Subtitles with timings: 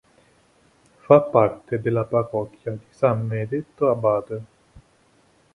[1.03, 4.41] Fa parte della parrocchia di San Benedetto Abate.